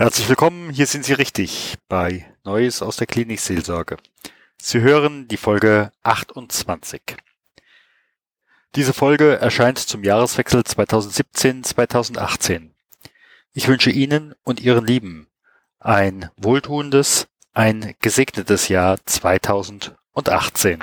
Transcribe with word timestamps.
Herzlich 0.00 0.28
willkommen, 0.30 0.70
hier 0.70 0.86
sind 0.86 1.04
Sie 1.04 1.12
richtig 1.12 1.76
bei 1.86 2.24
Neues 2.42 2.80
aus 2.80 2.96
der 2.96 3.06
Klinikseelsorge. 3.06 3.98
Sie 4.56 4.80
hören 4.80 5.28
die 5.28 5.36
Folge 5.36 5.92
28. 6.04 7.02
Diese 8.76 8.94
Folge 8.94 9.36
erscheint 9.36 9.78
zum 9.78 10.02
Jahreswechsel 10.02 10.62
2017-2018. 10.62 12.70
Ich 13.52 13.68
wünsche 13.68 13.90
Ihnen 13.90 14.34
und 14.42 14.60
Ihren 14.60 14.86
Lieben 14.86 15.26
ein 15.80 16.30
wohltuendes, 16.38 17.28
ein 17.52 17.94
gesegnetes 18.00 18.68
Jahr 18.68 18.96
2018 19.04 20.82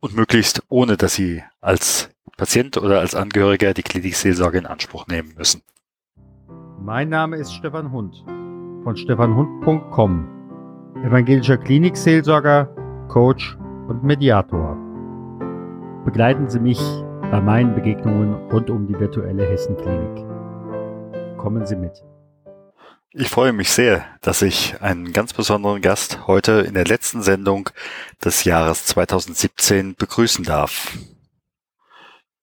und 0.00 0.16
möglichst 0.16 0.64
ohne, 0.68 0.96
dass 0.96 1.14
Sie 1.14 1.44
als 1.60 2.10
Patient 2.36 2.76
oder 2.76 2.98
als 2.98 3.14
Angehöriger 3.14 3.72
die 3.72 3.84
Klinikseelsorge 3.84 4.58
in 4.58 4.66
Anspruch 4.66 5.06
nehmen 5.06 5.32
müssen. 5.36 5.62
Mein 6.84 7.10
Name 7.10 7.36
ist 7.36 7.54
Stefan 7.54 7.92
Hund 7.92 8.24
von 8.82 8.96
stefanhund.com, 8.96 10.28
evangelischer 11.04 11.56
Klinikseelsorger, 11.56 12.74
Coach 13.06 13.56
und 13.86 14.02
Mediator. 14.02 14.76
Begleiten 16.04 16.50
Sie 16.50 16.58
mich 16.58 16.80
bei 17.30 17.40
meinen 17.40 17.76
Begegnungen 17.76 18.34
rund 18.50 18.68
um 18.68 18.88
die 18.88 18.98
virtuelle 18.98 19.48
Hessenklinik. 19.48 20.26
Kommen 21.38 21.64
Sie 21.66 21.76
mit. 21.76 22.02
Ich 23.12 23.30
freue 23.30 23.52
mich 23.52 23.70
sehr, 23.70 24.04
dass 24.20 24.42
ich 24.42 24.82
einen 24.82 25.12
ganz 25.12 25.34
besonderen 25.34 25.82
Gast 25.82 26.26
heute 26.26 26.64
in 26.66 26.74
der 26.74 26.84
letzten 26.84 27.22
Sendung 27.22 27.70
des 28.24 28.42
Jahres 28.42 28.86
2017 28.86 29.94
begrüßen 29.94 30.44
darf. 30.44 30.98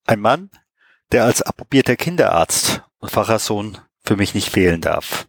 Ein 0.06 0.22
Mann, 0.22 0.50
der 1.12 1.26
als 1.26 1.42
approbierter 1.42 1.98
Kinderarzt 1.98 2.84
und 3.00 3.12
Pfarrersohn 3.12 3.80
für 4.10 4.16
mich 4.16 4.34
nicht 4.34 4.50
fehlen 4.50 4.82
darf, 4.82 5.28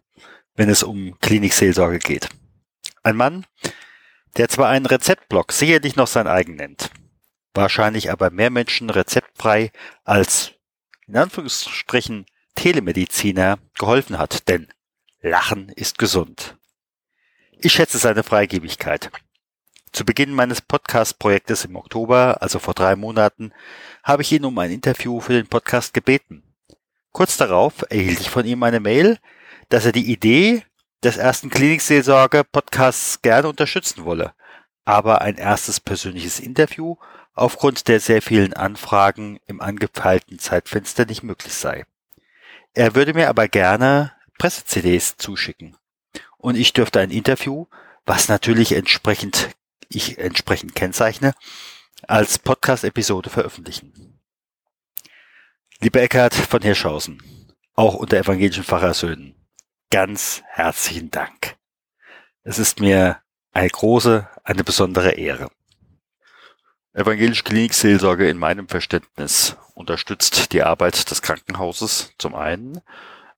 wenn 0.55 0.67
es 0.67 0.81
um 0.81 1.15
Klinikseelsorge 1.19 1.99
geht. 1.99 2.29
Ein 3.03 3.15
Mann, 3.15 3.45
der 4.37 4.49
zwar 4.49 4.69
einen 4.69 4.87
Rezeptblock 4.87 5.51
sicherlich 5.51 5.95
noch 5.97 6.07
sein 6.07 6.25
eigen 6.25 6.55
nennt, 6.55 6.89
wahrscheinlich 7.53 8.09
aber 8.09 8.31
mehr 8.31 8.49
Menschen 8.49 8.89
rezeptfrei 8.89 9.71
als 10.03 10.53
in 11.05 11.15
Anführungsstrichen 11.15 12.25
Telemediziner 12.55 13.59
geholfen 13.77 14.17
hat, 14.17 14.49
denn 14.49 14.67
Lachen 15.21 15.69
ist 15.69 15.99
gesund. 15.99 16.57
Ich 17.59 17.73
schätze 17.73 17.99
seine 17.99 18.23
Freigebigkeit. 18.23 19.11
Zu 19.91 20.05
Beginn 20.05 20.33
meines 20.33 20.59
Podcast-Projektes 20.59 21.65
im 21.65 21.75
Oktober, 21.75 22.41
also 22.41 22.57
vor 22.57 22.73
drei 22.73 22.95
Monaten, 22.95 23.53
habe 24.01 24.23
ich 24.23 24.31
ihn 24.31 24.43
um 24.43 24.57
ein 24.57 24.71
Interview 24.71 25.19
für 25.19 25.33
den 25.33 25.45
Podcast 25.45 25.93
gebeten. 25.93 26.50
Kurz 27.11 27.37
darauf 27.37 27.85
erhielt 27.89 28.21
ich 28.21 28.29
von 28.29 28.45
ihm 28.45 28.63
eine 28.63 28.79
Mail, 28.79 29.17
dass 29.69 29.85
er 29.85 29.91
die 29.91 30.11
Idee 30.11 30.63
des 31.03 31.17
ersten 31.17 31.49
Klinikseelsorge-Podcasts 31.49 33.21
gerne 33.21 33.49
unterstützen 33.49 34.05
wolle, 34.05 34.33
aber 34.85 35.21
ein 35.21 35.35
erstes 35.35 35.79
persönliches 35.79 36.39
Interview 36.39 36.95
aufgrund 37.33 37.87
der 37.87 37.99
sehr 37.99 38.21
vielen 38.21 38.53
Anfragen 38.53 39.39
im 39.47 39.61
angepeilten 39.61 40.39
Zeitfenster 40.39 41.05
nicht 41.05 41.23
möglich 41.23 41.53
sei. 41.53 41.85
Er 42.73 42.95
würde 42.95 43.13
mir 43.13 43.29
aber 43.29 43.47
gerne 43.47 44.13
Presse-CDs 44.37 45.17
zuschicken. 45.17 45.75
Und 46.37 46.55
ich 46.55 46.73
dürfte 46.73 46.99
ein 46.99 47.11
Interview, 47.11 47.67
was 48.05 48.27
natürlich 48.27 48.71
entsprechend, 48.73 49.49
ich 49.89 50.17
entsprechend 50.17 50.75
kennzeichne, 50.75 51.33
als 52.07 52.39
Podcast-Episode 52.39 53.29
veröffentlichen. 53.29 54.10
Lieber 55.83 55.99
Eckhard 55.99 56.35
von 56.35 56.61
Hirschhausen, 56.61 57.23
auch 57.73 57.95
unter 57.95 58.15
evangelischen 58.15 58.63
Pfarrersöhnen, 58.63 59.33
ganz 59.89 60.43
herzlichen 60.45 61.09
Dank. 61.09 61.57
Es 62.43 62.59
ist 62.59 62.79
mir 62.79 63.17
eine 63.51 63.67
große, 63.67 64.29
eine 64.43 64.63
besondere 64.63 65.13
Ehre. 65.13 65.49
Evangelische 66.93 67.41
Klinikseelsorge 67.41 68.29
in 68.29 68.37
meinem 68.37 68.67
Verständnis 68.67 69.57
unterstützt 69.73 70.53
die 70.53 70.61
Arbeit 70.61 71.09
des 71.09 71.23
Krankenhauses 71.23 72.13
zum 72.19 72.35
einen, 72.35 72.81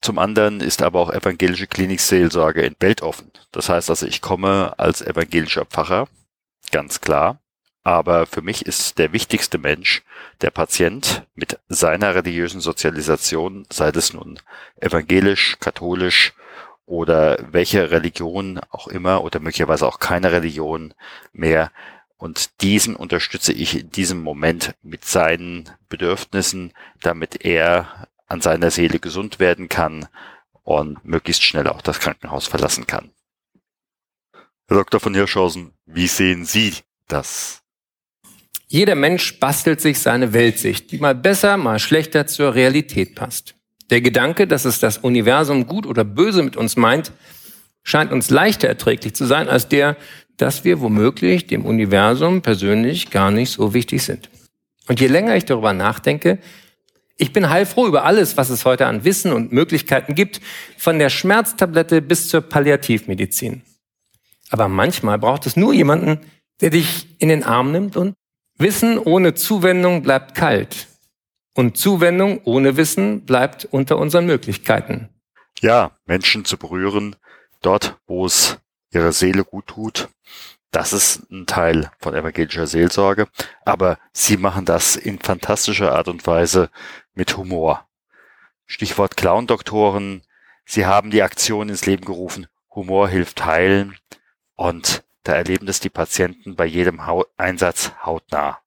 zum 0.01 0.19
anderen 0.19 0.59
ist 0.59 0.81
aber 0.81 0.99
auch 0.99 1.13
evangelische 1.13 1.67
Klinikseelsorge 1.67 2.63
in 2.63 2.75
weltoffen. 2.81 3.31
Das 3.53 3.69
heißt 3.69 3.89
also, 3.89 4.05
ich 4.05 4.19
komme 4.19 4.77
als 4.77 5.01
evangelischer 5.01 5.63
Pfarrer, 5.63 6.09
ganz 6.71 6.99
klar, 6.99 7.39
aber 7.83 8.25
für 8.25 8.41
mich 8.41 8.65
ist 8.65 8.97
der 8.97 9.11
wichtigste 9.11 9.57
Mensch 9.57 10.03
der 10.41 10.51
Patient 10.51 11.27
mit 11.35 11.59
seiner 11.67 12.15
religiösen 12.15 12.61
Sozialisation, 12.61 13.65
sei 13.71 13.89
es 13.89 14.13
nun 14.13 14.39
evangelisch, 14.79 15.57
katholisch 15.59 16.33
oder 16.85 17.37
welche 17.51 17.91
Religion 17.91 18.59
auch 18.69 18.87
immer 18.87 19.23
oder 19.23 19.39
möglicherweise 19.39 19.85
auch 19.85 19.99
keine 19.99 20.31
Religion 20.31 20.93
mehr. 21.33 21.71
Und 22.17 22.61
diesen 22.61 22.95
unterstütze 22.95 23.51
ich 23.51 23.77
in 23.77 23.89
diesem 23.89 24.21
Moment 24.21 24.75
mit 24.81 25.03
seinen 25.03 25.69
Bedürfnissen, 25.89 26.71
damit 27.01 27.43
er 27.43 28.07
an 28.27 28.39
seiner 28.39 28.71
Seele 28.71 28.99
gesund 28.99 29.39
werden 29.39 29.67
kann 29.67 30.07
und 30.63 31.03
möglichst 31.03 31.43
schnell 31.43 31.67
auch 31.67 31.81
das 31.81 31.99
Krankenhaus 31.99 32.47
verlassen 32.47 32.87
kann. 32.87 33.11
Herr 34.67 34.77
Dr. 34.77 35.01
von 35.01 35.13
Hirschhausen, 35.13 35.73
wie 35.85 36.07
sehen 36.07 36.45
Sie 36.45 36.73
das? 37.09 37.62
Jeder 38.73 38.95
Mensch 38.95 39.39
bastelt 39.39 39.81
sich 39.81 39.99
seine 39.99 40.33
Weltsicht, 40.33 40.89
die 40.89 40.97
mal 40.97 41.13
besser, 41.13 41.57
mal 41.57 41.77
schlechter 41.77 42.25
zur 42.25 42.55
Realität 42.55 43.13
passt. 43.13 43.53
Der 43.91 44.01
Gedanke, 44.01 44.47
dass 44.47 44.65
es 44.65 44.79
das 44.79 44.97
Universum 44.97 45.67
gut 45.67 45.85
oder 45.85 46.03
böse 46.03 46.41
mit 46.41 46.57
uns 46.57 46.75
meint, 46.75 47.11
scheint 47.83 48.11
uns 48.11 48.31
leichter 48.31 48.67
erträglich 48.67 49.13
zu 49.13 49.25
sein 49.25 49.47
als 49.47 49.67
der, 49.67 49.95
dass 50.37 50.63
wir 50.63 50.81
womöglich 50.81 51.45
dem 51.45 51.67
Universum 51.67 52.41
persönlich 52.41 53.11
gar 53.11 53.29
nicht 53.29 53.51
so 53.51 53.75
wichtig 53.75 54.01
sind. 54.01 54.31
Und 54.87 54.99
je 54.99 55.05
länger 55.05 55.35
ich 55.35 55.45
darüber 55.45 55.73
nachdenke, 55.73 56.39
ich 57.15 57.31
bin 57.31 57.51
heilfroh 57.51 57.85
über 57.85 58.05
alles, 58.05 58.37
was 58.37 58.49
es 58.49 58.65
heute 58.65 58.87
an 58.87 59.05
Wissen 59.05 59.33
und 59.33 59.51
Möglichkeiten 59.51 60.15
gibt, 60.15 60.41
von 60.79 60.97
der 60.97 61.11
Schmerztablette 61.11 62.01
bis 62.01 62.27
zur 62.27 62.41
Palliativmedizin. 62.41 63.61
Aber 64.49 64.67
manchmal 64.67 65.19
braucht 65.19 65.45
es 65.45 65.55
nur 65.55 65.73
jemanden, 65.73 66.21
der 66.61 66.71
dich 66.71 67.07
in 67.19 67.29
den 67.29 67.43
Arm 67.43 67.71
nimmt 67.71 67.97
und 67.97 68.15
Wissen 68.57 68.97
ohne 68.97 69.33
Zuwendung 69.33 70.03
bleibt 70.03 70.35
kalt. 70.35 70.87
Und 71.55 71.77
Zuwendung 71.77 72.41
ohne 72.45 72.77
Wissen 72.77 73.25
bleibt 73.25 73.65
unter 73.65 73.97
unseren 73.97 74.25
Möglichkeiten. 74.25 75.09
Ja, 75.59 75.91
Menschen 76.05 76.45
zu 76.45 76.57
berühren, 76.57 77.15
dort, 77.61 77.97
wo 78.07 78.25
es 78.25 78.57
ihrer 78.91 79.11
Seele 79.11 79.43
gut 79.43 79.67
tut, 79.67 80.09
das 80.73 80.91
ist 80.91 81.29
ein 81.31 81.45
Teil 81.45 81.91
von 81.99 82.15
evangelischer 82.15 82.65
Seelsorge. 82.65 83.27
Aber 83.63 83.99
sie 84.11 84.37
machen 84.37 84.65
das 84.65 84.95
in 84.95 85.19
fantastischer 85.19 85.93
Art 85.93 86.07
und 86.07 86.25
Weise 86.25 86.71
mit 87.13 87.37
Humor. 87.37 87.87
Stichwort 88.65 89.15
Clown-Doktoren. 89.15 90.23
Sie 90.65 90.87
haben 90.87 91.11
die 91.11 91.21
Aktion 91.21 91.69
ins 91.69 91.85
Leben 91.85 92.05
gerufen. 92.05 92.47
Humor 92.73 93.07
hilft 93.07 93.45
heilen. 93.45 93.95
Und 94.55 95.03
da 95.23 95.33
erleben 95.33 95.65
das 95.65 95.79
die 95.79 95.89
Patienten 95.89 96.55
bei 96.55 96.65
jedem 96.65 97.01
Einsatz 97.37 97.91
hautnah. 98.05 98.59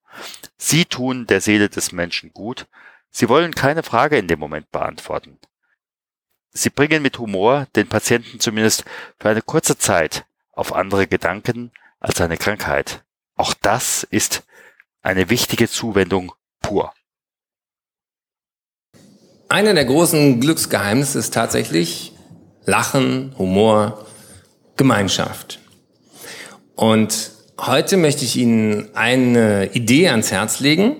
Sie 0.57 0.85
tun 0.87 1.27
der 1.27 1.41
Seele 1.41 1.69
des 1.69 1.93
Menschen 1.93 2.33
gut. 2.33 2.67
Sie 3.11 3.29
wollen 3.29 3.55
keine 3.55 3.83
Frage 3.83 4.17
in 4.17 4.29
dem 4.29 4.39
Moment 4.39 4.71
beantworten. 4.71 5.39
Sie 6.51 6.71
bringen 6.71 7.03
mit 7.03 7.19
Humor 7.19 7.67
den 7.77 7.89
Patienten 7.89 8.41
zumindest 8.41 8.85
für 9.19 9.29
eine 9.29 9.43
kurze 9.43 9.77
Zeit 9.77 10.25
auf 10.53 10.73
andere 10.73 11.07
Gedanken 11.07 11.71
als 12.01 12.19
seine 12.19 12.39
Krankheit. 12.39 13.05
Auch 13.37 13.53
das 13.53 14.05
ist 14.05 14.45
eine 15.03 15.29
wichtige 15.29 15.69
Zuwendung 15.69 16.33
pur. 16.63 16.95
Einer 19.49 19.75
der 19.75 19.85
großen 19.85 20.41
Glücksgeheimnisse 20.41 21.19
ist 21.19 21.35
tatsächlich 21.35 22.13
Lachen, 22.65 23.35
Humor, 23.39 24.07
Gemeinschaft. 24.77 25.61
Und 26.77 27.31
heute 27.59 27.97
möchte 27.97 28.27
ich 28.27 28.37
Ihnen 28.37 28.95
eine 28.95 29.71
Idee 29.73 30.11
ans 30.11 30.31
Herz 30.31 30.61
legen, 30.61 30.97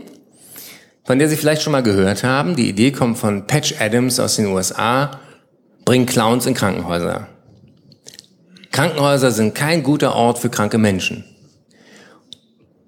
von 1.05 1.19
der 1.19 1.29
Sie 1.29 1.37
vielleicht 1.37 1.61
schon 1.61 1.73
mal 1.73 1.83
gehört 1.83 2.25
haben. 2.25 2.57
Die 2.57 2.69
Idee 2.69 2.93
kommt 2.93 3.19
von 3.19 3.47
Patch 3.47 3.75
Adams 3.79 4.19
aus 4.19 4.37
den 4.37 4.47
USA. 4.47 5.21
Bring 5.85 6.07
Clowns 6.07 6.47
in 6.47 6.55
Krankenhäuser. 6.55 7.29
Krankenhäuser 8.73 9.31
sind 9.31 9.55
kein 9.55 9.83
guter 9.83 10.17
Ort 10.17 10.39
für 10.39 10.49
kranke 10.49 10.79
Menschen. 10.79 11.25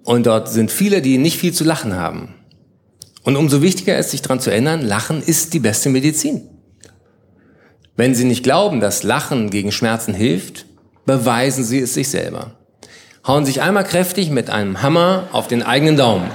Und 0.03 0.25
dort 0.25 0.49
sind 0.49 0.71
viele, 0.71 1.03
die 1.03 1.19
nicht 1.19 1.37
viel 1.37 1.53
zu 1.53 1.63
lachen 1.63 1.95
haben. 1.95 2.33
Und 3.23 3.35
umso 3.35 3.61
wichtiger 3.61 3.99
ist, 3.99 4.09
sich 4.09 4.23
daran 4.23 4.39
zu 4.39 4.49
erinnern, 4.49 4.81
Lachen 4.81 5.21
ist 5.21 5.53
die 5.53 5.59
beste 5.59 5.89
Medizin. 5.89 6.41
Wenn 7.95 8.15
Sie 8.15 8.23
nicht 8.23 8.43
glauben, 8.43 8.79
dass 8.79 9.03
Lachen 9.03 9.51
gegen 9.51 9.71
Schmerzen 9.71 10.15
hilft, 10.15 10.65
beweisen 11.05 11.63
Sie 11.63 11.79
es 11.79 11.93
sich 11.93 12.09
selber 12.09 12.58
hauen 13.25 13.45
sich 13.45 13.61
einmal 13.61 13.83
kräftig 13.83 14.29
mit 14.29 14.49
einem 14.49 14.81
Hammer 14.81 15.27
auf 15.31 15.47
den 15.47 15.63
eigenen 15.63 15.97
Daumen. 15.97 16.29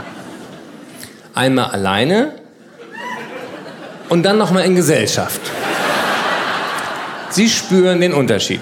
Einmal 1.34 1.66
alleine 1.66 2.32
und 4.08 4.22
dann 4.22 4.38
nochmal 4.38 4.64
in 4.64 4.76
Gesellschaft. 4.76 5.40
Sie 7.30 7.48
spüren 7.48 8.00
den 8.00 8.12
Unterschied. 8.12 8.60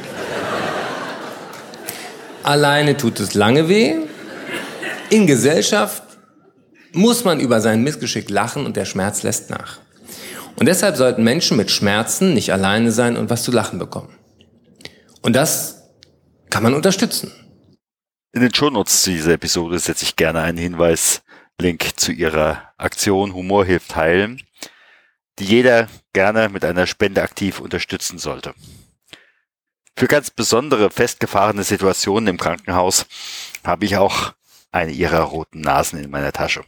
Alleine 2.43 2.97
tut 2.97 3.21
es 3.21 3.35
lange 3.35 3.69
weh. 3.69 3.97
In 5.11 5.27
Gesellschaft 5.27 6.03
muss 6.93 7.25
man 7.25 7.41
über 7.41 7.61
sein 7.61 7.83
Missgeschick 7.83 8.31
lachen 8.31 8.67
und 8.67 8.77
der 8.77 8.85
Schmerz 8.85 9.23
lässt 9.23 9.51
nach. 9.51 9.79
Und 10.57 10.67
deshalb 10.67 10.97
sollten 10.97 11.23
Menschen 11.23 11.57
mit 11.57 11.71
Schmerzen 11.71 12.35
nicht 12.35 12.53
alleine 12.53 12.93
sein 12.93 13.17
und 13.17 13.31
was 13.31 13.43
zu 13.43 13.53
lachen 13.53 13.79
bekommen. 13.79 14.15
Und 15.23 15.35
das 15.35 15.83
kann 16.51 16.63
man 16.63 16.75
unterstützen. 16.75 17.33
In 18.34 18.40
den 18.40 18.55
Shownotes 18.55 19.02
zu 19.02 19.11
dieser 19.11 19.34
Episode 19.34 19.79
setze 19.79 20.05
ich 20.05 20.17
gerne 20.17 20.40
einen 20.40 20.56
Hinweis, 20.56 21.23
Link 21.61 22.00
zu 22.00 22.12
ihrer 22.12 22.73
Aktion 22.79 23.34
Humor 23.34 23.67
hilft 23.67 23.94
heilen, 23.94 24.43
die 25.38 25.44
jeder 25.44 25.87
gerne 26.14 26.49
mit 26.49 26.64
einer 26.64 26.87
Spende 26.87 27.20
aktiv 27.23 27.61
unterstützen 27.61 28.19
sollte. 28.19 28.55
Für 29.99 30.06
ganz 30.06 30.31
besondere 30.31 30.90
festgefahrene 30.90 31.62
Situationen 31.62 32.26
im 32.29 32.38
Krankenhaus 32.38 33.05
habe 33.64 33.84
ich 33.84 33.99
auch 33.99 34.32
eine 34.70 34.93
ihrer 34.93 35.20
roten 35.20 35.61
Nasen 35.61 36.02
in 36.02 36.11
meiner 36.11 36.32
Tasche. 36.32 36.64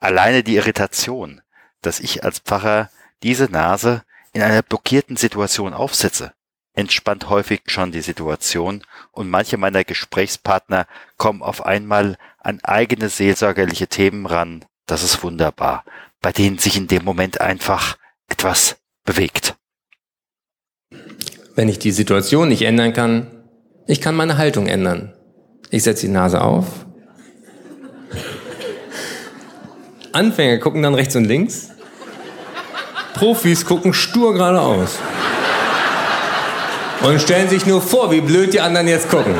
Alleine 0.00 0.42
die 0.42 0.56
Irritation, 0.56 1.42
dass 1.80 2.00
ich 2.00 2.24
als 2.24 2.40
Pfarrer 2.40 2.90
diese 3.22 3.44
Nase 3.44 4.02
in 4.32 4.42
einer 4.42 4.62
blockierten 4.62 5.16
Situation 5.16 5.74
aufsetze, 5.74 6.34
entspannt 6.74 7.28
häufig 7.28 7.62
schon 7.66 7.92
die 7.92 8.00
Situation 8.00 8.82
und 9.10 9.28
manche 9.28 9.56
meiner 9.56 9.84
Gesprächspartner 9.84 10.86
kommen 11.16 11.42
auf 11.42 11.64
einmal 11.64 12.16
an 12.38 12.60
eigene 12.62 13.08
seelsorgerliche 13.08 13.88
Themen 13.88 14.26
ran. 14.26 14.64
Das 14.86 15.02
ist 15.02 15.22
wunderbar, 15.22 15.84
bei 16.20 16.32
denen 16.32 16.58
sich 16.58 16.76
in 16.76 16.88
dem 16.88 17.04
Moment 17.04 17.40
einfach 17.40 17.96
etwas 18.28 18.76
bewegt. 19.04 19.54
Wenn 21.54 21.68
ich 21.68 21.78
die 21.78 21.92
Situation 21.92 22.48
nicht 22.48 22.62
ändern 22.62 22.92
kann, 22.92 23.44
ich 23.86 24.00
kann 24.00 24.14
meine 24.14 24.38
Haltung 24.38 24.66
ändern. 24.66 25.12
Ich 25.70 25.82
setze 25.82 26.06
die 26.06 26.12
Nase 26.12 26.40
auf. 26.40 26.86
Anfänger 30.12 30.58
gucken 30.58 30.82
dann 30.82 30.94
rechts 30.94 31.16
und 31.16 31.24
links. 31.24 31.70
Profis 33.14 33.64
gucken 33.64 33.94
stur 33.94 34.34
geradeaus. 34.34 34.98
Und 37.04 37.20
stellen 37.20 37.48
sich 37.48 37.66
nur 37.66 37.82
vor, 37.82 38.12
wie 38.12 38.20
blöd 38.20 38.54
die 38.54 38.60
anderen 38.60 38.86
jetzt 38.86 39.08
gucken. 39.10 39.34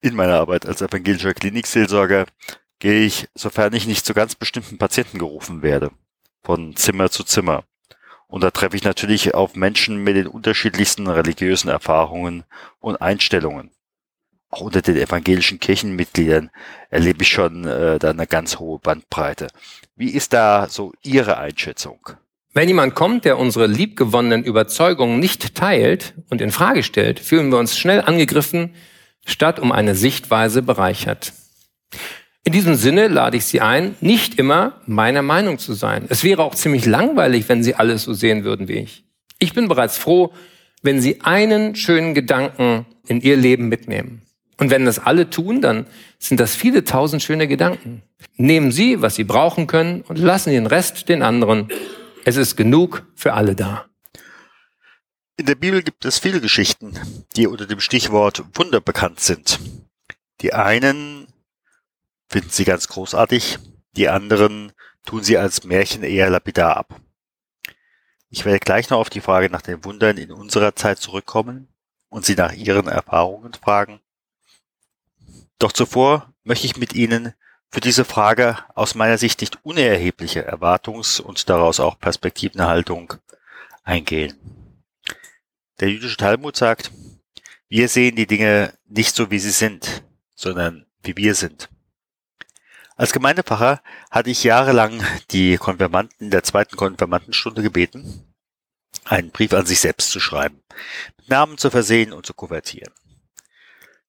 In 0.00 0.16
meiner 0.16 0.40
Arbeit 0.40 0.66
als 0.66 0.82
evangelischer 0.82 1.34
Klinikseelsorger 1.34 2.26
gehe 2.80 3.04
ich, 3.04 3.28
sofern 3.34 3.72
ich 3.72 3.86
nicht 3.86 4.04
zu 4.04 4.12
ganz 4.12 4.34
bestimmten 4.34 4.76
Patienten 4.76 5.18
gerufen 5.18 5.62
werde, 5.62 5.92
von 6.42 6.74
Zimmer 6.74 7.10
zu 7.10 7.22
Zimmer. 7.22 7.62
Und 8.26 8.42
da 8.42 8.50
treffe 8.50 8.76
ich 8.76 8.82
natürlich 8.82 9.34
auf 9.34 9.54
Menschen 9.54 9.98
mit 9.98 10.16
den 10.16 10.26
unterschiedlichsten 10.26 11.06
religiösen 11.06 11.68
Erfahrungen 11.68 12.42
und 12.80 13.00
Einstellungen. 13.00 13.70
Auch 14.50 14.62
unter 14.62 14.82
den 14.82 14.96
evangelischen 14.96 15.60
Kirchenmitgliedern 15.60 16.50
erlebe 16.90 17.22
ich 17.22 17.28
schon 17.28 17.66
äh, 17.66 18.00
da 18.00 18.10
eine 18.10 18.26
ganz 18.26 18.58
hohe 18.58 18.80
Bandbreite. 18.80 19.46
Wie 19.94 20.10
ist 20.10 20.32
da 20.32 20.68
so 20.68 20.92
Ihre 21.02 21.38
Einschätzung? 21.38 22.10
Wenn 22.56 22.68
jemand 22.68 22.94
kommt, 22.94 23.26
der 23.26 23.38
unsere 23.38 23.66
liebgewonnenen 23.66 24.42
Überzeugungen 24.42 25.20
nicht 25.20 25.54
teilt 25.54 26.14
und 26.30 26.40
in 26.40 26.50
Frage 26.50 26.82
stellt, 26.82 27.20
fühlen 27.20 27.50
wir 27.50 27.58
uns 27.58 27.76
schnell 27.76 28.00
angegriffen, 28.00 28.70
statt 29.26 29.58
um 29.58 29.72
eine 29.72 29.94
Sichtweise 29.94 30.62
bereichert. 30.62 31.34
In 32.44 32.54
diesem 32.54 32.74
Sinne 32.74 33.08
lade 33.08 33.36
ich 33.36 33.44
Sie 33.44 33.60
ein, 33.60 33.94
nicht 34.00 34.38
immer 34.38 34.80
meiner 34.86 35.20
Meinung 35.20 35.58
zu 35.58 35.74
sein. 35.74 36.06
Es 36.08 36.24
wäre 36.24 36.42
auch 36.44 36.54
ziemlich 36.54 36.86
langweilig, 36.86 37.46
wenn 37.50 37.62
Sie 37.62 37.74
alles 37.74 38.04
so 38.04 38.14
sehen 38.14 38.42
würden 38.42 38.68
wie 38.68 38.78
ich. 38.78 39.04
Ich 39.38 39.52
bin 39.52 39.68
bereits 39.68 39.98
froh, 39.98 40.32
wenn 40.80 41.02
Sie 41.02 41.20
einen 41.20 41.76
schönen 41.76 42.14
Gedanken 42.14 42.86
in 43.06 43.20
Ihr 43.20 43.36
Leben 43.36 43.68
mitnehmen. 43.68 44.22
Und 44.56 44.70
wenn 44.70 44.86
das 44.86 44.98
alle 44.98 45.28
tun, 45.28 45.60
dann 45.60 45.84
sind 46.18 46.40
das 46.40 46.56
viele 46.56 46.84
tausend 46.84 47.22
schöne 47.22 47.48
Gedanken. 47.48 48.00
Nehmen 48.36 48.72
Sie, 48.72 49.02
was 49.02 49.14
Sie 49.14 49.24
brauchen 49.24 49.66
können 49.66 50.00
und 50.08 50.18
lassen 50.18 50.52
den 50.52 50.66
Rest 50.66 51.10
den 51.10 51.20
anderen. 51.20 51.68
Es 52.28 52.36
ist 52.36 52.56
genug 52.56 53.06
für 53.14 53.34
alle 53.34 53.54
da. 53.54 53.88
In 55.36 55.46
der 55.46 55.54
Bibel 55.54 55.84
gibt 55.84 56.04
es 56.04 56.18
viele 56.18 56.40
Geschichten, 56.40 56.98
die 57.36 57.46
unter 57.46 57.66
dem 57.66 57.78
Stichwort 57.78 58.42
Wunder 58.54 58.80
bekannt 58.80 59.20
sind. 59.20 59.60
Die 60.40 60.52
einen 60.52 61.28
finden 62.28 62.50
sie 62.50 62.64
ganz 62.64 62.88
großartig, 62.88 63.60
die 63.92 64.08
anderen 64.08 64.72
tun 65.04 65.22
sie 65.22 65.38
als 65.38 65.62
Märchen 65.62 66.02
eher 66.02 66.28
lapidar 66.28 66.76
ab. 66.76 67.00
Ich 68.28 68.44
werde 68.44 68.58
gleich 68.58 68.90
noch 68.90 68.98
auf 68.98 69.08
die 69.08 69.20
Frage 69.20 69.48
nach 69.48 69.62
den 69.62 69.84
Wundern 69.84 70.16
in 70.16 70.32
unserer 70.32 70.74
Zeit 70.74 70.98
zurückkommen 70.98 71.68
und 72.08 72.24
Sie 72.24 72.34
nach 72.34 72.52
Ihren 72.52 72.88
Erfahrungen 72.88 73.54
fragen. 73.54 74.00
Doch 75.60 75.70
zuvor 75.70 76.34
möchte 76.42 76.66
ich 76.66 76.76
mit 76.76 76.92
Ihnen 76.92 77.34
für 77.76 77.80
diese 77.82 78.06
Frage 78.06 78.56
aus 78.74 78.94
meiner 78.94 79.18
Sicht 79.18 79.42
nicht 79.42 79.58
unerhebliche 79.62 80.50
Erwartungs- 80.50 81.20
und 81.20 81.50
daraus 81.50 81.78
auch 81.78 81.98
Perspektivenhaltung 81.98 83.12
eingehen. 83.84 84.34
Der 85.78 85.90
jüdische 85.90 86.16
Talmud 86.16 86.56
sagt, 86.56 86.90
wir 87.68 87.90
sehen 87.90 88.16
die 88.16 88.26
Dinge 88.26 88.72
nicht 88.86 89.14
so, 89.14 89.30
wie 89.30 89.38
sie 89.38 89.50
sind, 89.50 90.02
sondern 90.34 90.86
wie 91.02 91.18
wir 91.18 91.34
sind. 91.34 91.68
Als 92.96 93.12
Gemeindepfarrer 93.12 93.82
hatte 94.10 94.30
ich 94.30 94.42
jahrelang 94.42 95.04
die 95.30 95.58
Konfirmanden 95.58 96.30
der 96.30 96.44
zweiten 96.44 96.78
Konfirmandenstunde 96.78 97.60
gebeten, 97.62 98.34
einen 99.04 99.32
Brief 99.32 99.52
an 99.52 99.66
sich 99.66 99.80
selbst 99.80 100.12
zu 100.12 100.18
schreiben, 100.18 100.62
mit 101.18 101.28
Namen 101.28 101.58
zu 101.58 101.70
versehen 101.70 102.14
und 102.14 102.24
zu 102.24 102.32
kuvertieren. 102.32 102.94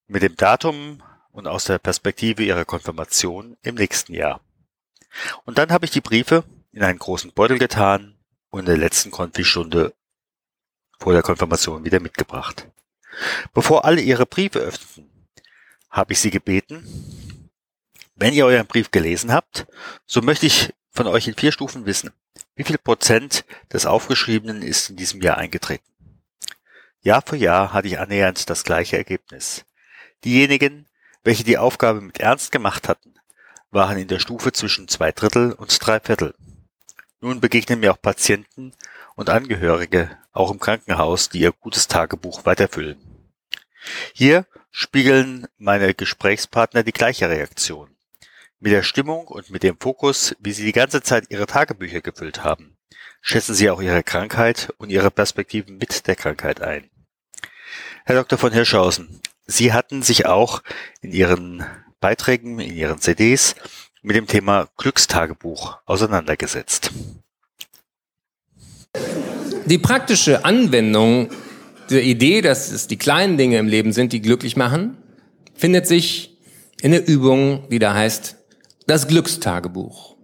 Mit 0.08 0.24
dem 0.24 0.38
Datum 0.38 1.04
und 1.38 1.46
aus 1.46 1.66
der 1.66 1.78
Perspektive 1.78 2.44
ihrer 2.44 2.66
Konfirmation 2.66 3.58
im 3.62 3.76
nächsten 3.76 4.16
Jahr. 4.16 4.42
Und 5.46 5.60
dann 5.60 5.72
habe 5.72 5.86
ich 5.86 5.92
die 5.92 6.02
Briefe 6.02 6.44
in 6.72 6.82
einen 6.82 6.98
großen 6.98 7.32
Beutel 7.32 7.60
getan 7.60 8.18
und 8.50 8.62
in 8.62 8.66
der 8.66 8.78
letzten 8.78 9.12
Konfistunde 9.12 9.94
vor 10.98 11.14
der 11.14 11.22
Konfirmation 11.22 11.86
wieder 11.86 12.00
mitgebracht. 12.00 12.68
Bevor 13.54 13.86
alle 13.86 14.02
ihre 14.02 14.26
Briefe 14.26 14.58
öffneten, 14.58 15.12
habe 15.92 16.14
ich 16.14 16.20
sie 16.20 16.32
gebeten, 16.32 16.84
wenn 18.16 18.34
ihr 18.34 18.48
euren 18.48 18.66
Brief 18.66 18.90
gelesen 18.90 19.32
habt, 19.32 19.68
so 20.08 20.24
möchte 20.24 20.48
ich 20.48 20.74
von 20.90 21.06
euch 21.06 21.28
in 21.28 21.36
vier 21.36 21.52
Stufen 21.52 21.86
wissen, 21.86 22.12
wie 22.56 22.64
viel 22.64 22.80
Prozent 22.80 23.46
des 23.72 23.86
Aufgeschriebenen 23.86 24.64
ist 24.64 24.90
in 24.90 24.96
diesem 24.96 25.22
Jahr 25.22 25.38
eingetreten. 25.38 25.86
Jahr 27.02 27.22
für 27.22 27.36
Jahr 27.36 27.74
hatte 27.74 27.90
ich 27.90 28.00
annähernd 28.00 28.50
das 28.50 28.64
gleiche 28.64 28.98
Ergebnis. 28.98 29.66
Diejenigen, 30.26 30.87
welche 31.28 31.44
die 31.44 31.58
Aufgabe 31.58 32.00
mit 32.00 32.22
Ernst 32.22 32.54
gemacht 32.54 32.88
hatten, 32.88 33.14
waren 33.70 33.98
in 33.98 34.08
der 34.08 34.20
Stufe 34.20 34.54
zwischen 34.54 34.88
zwei 34.88 35.12
Drittel 35.12 35.52
und 35.52 35.78
drei 35.86 36.00
Viertel. 36.00 36.34
Nun 37.20 37.42
begegnen 37.42 37.82
mir 37.82 37.92
auch 37.92 38.02
Patienten 38.02 38.72
und 39.16 39.30
Angehörige, 39.30 40.18
auch 40.32 40.52
im 40.52 40.60
Krankenhaus, 40.62 41.28
die 41.28 41.40
ihr 41.40 41.52
gutes 41.52 41.90
Tagebuch 41.90 42.46
weiterfüllen. 42.46 42.98
Hier 44.14 44.46
spiegeln 44.72 45.48
meine 45.58 45.94
Gesprächspartner 45.94 46.84
die 46.84 46.94
gleiche 46.94 47.30
Reaktion. 47.30 47.90
Mit 48.62 48.72
der 48.72 48.84
Stimmung 48.84 49.28
und 49.28 49.50
mit 49.50 49.64
dem 49.64 49.78
Fokus, 49.78 50.34
wie 50.40 50.54
Sie 50.54 50.64
die 50.64 50.72
ganze 50.72 51.02
Zeit 51.02 51.26
Ihre 51.28 51.46
Tagebücher 51.46 52.00
gefüllt 52.00 52.46
haben, 52.46 52.78
schätzen 53.20 53.54
Sie 53.54 53.70
auch 53.70 53.82
Ihre 53.82 54.02
Krankheit 54.02 54.74
und 54.78 54.92
Ihre 54.92 55.12
Perspektiven 55.12 55.78
mit 55.78 56.08
der 56.08 56.16
Krankheit 56.16 56.62
ein. 56.62 56.90
Herr 58.06 58.16
Dr. 58.16 58.40
von 58.40 58.54
Hirschhausen, 58.54 59.20
Sie 59.48 59.72
hatten 59.72 60.04
sich 60.04 60.26
auch 60.26 60.62
in 61.02 61.14
Ihren 61.14 61.66
Beiträgen, 62.02 62.60
in 62.60 62.74
Ihren 62.74 63.00
CDs 63.00 63.56
mit 64.02 64.16
dem 64.16 64.28
Thema 64.28 64.68
Glückstagebuch 64.78 65.78
auseinandergesetzt. 65.86 66.92
Die 69.66 69.78
praktische 69.78 70.46
Anwendung 70.46 71.30
der 71.90 72.04
Idee, 72.04 72.42
dass 72.42 72.72
es 72.72 72.88
die 72.88 72.98
kleinen 72.98 73.38
Dinge 73.38 73.58
im 73.58 73.68
Leben 73.68 73.94
sind, 73.94 74.14
die 74.14 74.22
glücklich 74.22 74.58
machen, 74.58 74.98
findet 75.56 75.88
sich 75.88 76.38
in 76.82 76.92
der 76.92 77.08
Übung, 77.08 77.68
die 77.70 77.80
da 77.80 77.94
heißt 77.94 78.36
das 78.86 79.08
Glückstagebuch. 79.08 80.16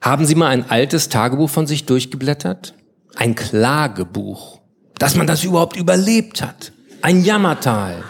Haben 0.00 0.26
Sie 0.26 0.34
mal 0.34 0.48
ein 0.48 0.70
altes 0.70 1.08
Tagebuch 1.08 1.50
von 1.50 1.66
sich 1.66 1.84
durchgeblättert? 1.84 2.74
Ein 3.14 3.34
Klagebuch. 3.34 4.60
Dass 4.98 5.16
man 5.16 5.26
das 5.26 5.44
überhaupt 5.44 5.76
überlebt 5.76 6.42
hat. 6.42 6.72
Ein 7.02 7.24
Jammertal. 7.24 8.02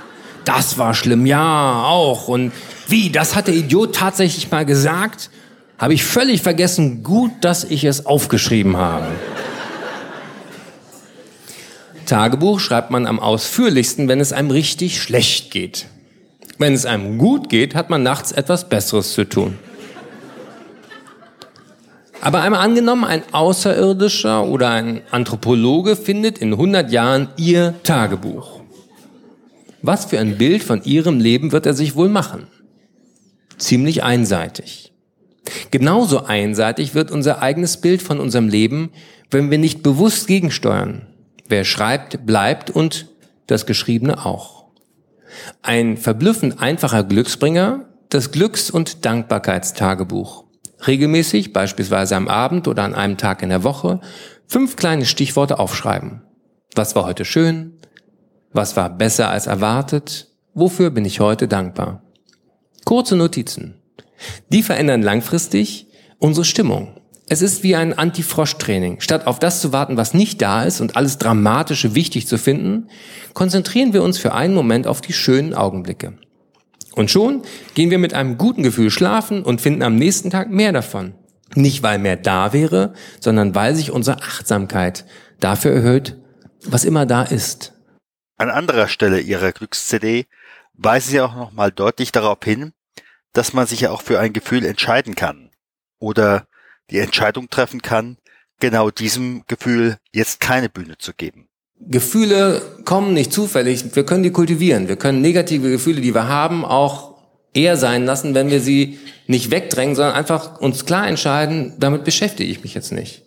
Das 0.45 0.78
war 0.78 0.95
schlimm, 0.95 1.26
ja, 1.26 1.83
auch. 1.85 2.28
Und 2.28 2.52
wie, 2.88 3.11
das 3.11 3.35
hat 3.35 3.49
der 3.49 3.55
Idiot 3.55 3.97
tatsächlich 3.97 4.50
mal 4.50 4.64
gesagt? 4.64 5.31
Habe 5.78 5.93
ich 5.93 6.05
völlig 6.05 6.43
vergessen. 6.43 7.02
Gut, 7.02 7.33
dass 7.40 7.64
ich 7.64 7.85
es 7.85 8.07
aufgeschrieben 8.07 8.76
habe. 8.76 9.07
Tagebuch 12.07 12.61
schreibt 12.61 12.90
man 12.90 13.07
am 13.07 13.19
ausführlichsten, 13.19 14.09
wenn 14.09 14.21
es 14.21 14.33
einem 14.33 14.50
richtig 14.50 15.02
schlecht 15.02 15.50
geht. 15.50 15.87
Wenn 16.59 16.73
es 16.73 16.87
einem 16.87 17.19
gut 17.19 17.49
geht, 17.49 17.75
hat 17.75 17.90
man 17.90 18.02
nachts 18.02 18.33
etwas 18.33 18.69
Besseres 18.69 19.12
zu 19.12 19.25
tun. 19.25 19.59
Aber 22.23 22.40
einmal 22.40 22.61
angenommen, 22.61 23.05
ein 23.05 23.23
Außerirdischer 23.33 24.47
oder 24.47 24.71
ein 24.71 25.02
Anthropologe 25.11 25.97
findet 25.97 26.38
in 26.38 26.52
100 26.52 26.90
Jahren 26.90 27.28
Ihr 27.37 27.75
Tagebuch. 27.83 28.55
Was 29.87 30.07
für 30.07 30.19
ein 30.19 30.37
Bild 30.37 30.64
von 30.64 30.83
Ihrem 30.83 31.21
Leben 31.21 31.52
wird 31.52 31.64
er 31.64 31.73
sich 31.73 31.95
wohl 31.95 32.09
machen? 32.09 32.49
Ziemlich 33.57 34.02
einseitig. 34.02 34.93
Genauso 35.71 36.25
einseitig 36.25 36.97
wird 36.97 37.12
unser 37.12 37.40
eigenes 37.40 37.81
Bild 37.81 38.02
von 38.02 38.19
unserem 38.19 38.49
Leben, 38.49 38.90
wenn 39.31 39.49
wir 39.49 39.59
nicht 39.59 39.85
bewusst 39.85 40.26
gegensteuern. 40.26 41.07
Wer 41.49 41.62
schreibt, 41.62 42.26
bleibt 42.26 42.69
und 42.69 43.07
das 43.47 43.64
Geschriebene 43.64 44.26
auch. 44.26 44.64
Ein 45.62 45.97
verblüffend 45.97 46.61
einfacher 46.61 47.05
Glücksbringer, 47.05 47.88
das 48.09 48.33
Glücks- 48.33 48.73
und 48.73 49.05
Dankbarkeitstagebuch. 49.05 50.47
Regelmäßig, 50.85 51.52
beispielsweise 51.52 52.16
am 52.16 52.26
Abend 52.26 52.66
oder 52.66 52.83
an 52.83 52.97
einem 52.97 53.19
Tag 53.19 53.40
in 53.40 53.50
der 53.50 53.62
Woche, 53.62 54.00
fünf 54.49 54.75
kleine 54.75 55.07
Stichworte 55.07 55.61
aufschreiben. 55.61 56.23
Was 56.75 56.97
war 56.97 57.05
heute 57.05 57.25
schön? 57.25 57.75
Was 58.56 58.75
war 58.75 58.88
besser 58.88 59.28
als 59.28 59.46
erwartet? 59.46 60.28
Wofür 60.54 60.88
bin 60.88 61.04
ich 61.04 61.20
heute 61.20 61.46
dankbar? 61.46 62.00
Kurze 62.86 63.14
Notizen. 63.14 63.75
Die 64.50 64.62
verändern 64.62 65.02
langfristig 65.02 65.88
unsere 66.18 66.46
Stimmung. 66.46 66.96
Es 67.28 67.42
ist 67.42 67.64
wie 67.64 67.76
ein 67.76 67.92
Anti-Frosch-Training. 67.92 69.02
Statt 69.02 69.26
auf 69.26 69.38
das 69.38 69.60
zu 69.60 69.75
warten, 69.75 69.98
was 69.98 70.14
nicht 70.14 70.40
da 70.40 70.62
ist 70.62 70.80
und 70.80 70.96
alles 70.96 71.18
Dramatische 71.18 71.94
wichtig 71.94 72.26
zu 72.26 72.38
finden, 72.38 72.88
konzentrieren 73.34 73.92
wir 73.92 74.02
uns 74.02 74.16
für 74.16 74.32
einen 74.32 74.54
Moment 74.54 74.86
auf 74.86 75.02
die 75.02 75.12
schönen 75.12 75.52
Augenblicke. 75.52 76.14
Und 76.94 77.10
schon 77.10 77.42
gehen 77.75 77.90
wir 77.90 77.98
mit 77.98 78.14
einem 78.14 78.38
guten 78.38 78.62
Gefühl 78.62 78.88
schlafen 78.88 79.42
und 79.42 79.60
finden 79.60 79.82
am 79.82 79.96
nächsten 79.96 80.30
Tag 80.30 80.50
mehr 80.50 80.72
davon. 80.72 81.12
Nicht 81.54 81.82
weil 81.82 81.98
mehr 81.98 82.16
da 82.16 82.54
wäre, 82.54 82.94
sondern 83.20 83.54
weil 83.54 83.75
sich 83.76 83.90
unsere 83.90 84.22
Achtsamkeit 84.22 85.04
dafür 85.40 85.72
erhöht, 85.72 86.16
was 86.64 86.86
immer 86.86 87.04
da 87.04 87.22
ist. 87.22 87.75
An 88.37 88.50
anderer 88.50 88.88
Stelle 88.88 89.21
ihrer 89.21 89.52
Glücks-CD 89.52 90.26
weisen 90.75 91.11
sie 91.11 91.21
auch 91.21 91.35
nochmal 91.35 91.73
deutlich 91.73 92.12
darauf 92.12 92.38
hin, 92.45 92.73
dass 93.33 93.52
man 93.52 93.66
sich 93.66 93.81
ja 93.81 93.90
auch 93.90 94.02
für 94.02 94.19
ein 94.21 94.33
Gefühl 94.33 94.64
entscheiden 94.64 95.14
kann. 95.14 95.50
Oder 95.99 96.47
die 96.90 96.99
Entscheidung 96.99 97.49
treffen 97.49 97.81
kann, 97.83 98.19
genau 98.61 98.90
diesem 98.90 99.45
Gefühl 99.47 99.97
jetzt 100.12 100.40
keine 100.40 100.69
Bühne 100.69 100.99
zu 100.99 101.14
geben. 101.14 101.49
Gefühle 101.81 102.62
kommen 102.85 103.12
nicht 103.12 103.33
zufällig. 103.33 103.95
Wir 103.95 104.05
können 104.05 104.23
die 104.23 104.31
kultivieren. 104.31 104.88
Wir 104.88 104.97
können 104.97 105.21
negative 105.21 105.71
Gefühle, 105.71 106.00
die 106.00 106.14
wir 106.14 106.28
haben, 106.28 106.64
auch 106.64 107.16
eher 107.52 107.76
sein 107.76 108.05
lassen, 108.05 108.35
wenn 108.35 108.50
wir 108.50 108.61
sie 108.61 108.99
nicht 109.26 109.50
wegdrängen, 109.50 109.95
sondern 109.95 110.14
einfach 110.14 110.61
uns 110.61 110.85
klar 110.85 111.09
entscheiden, 111.09 111.75
damit 111.78 112.05
beschäftige 112.05 112.50
ich 112.50 112.62
mich 112.62 112.75
jetzt 112.75 112.93
nicht. 112.93 113.23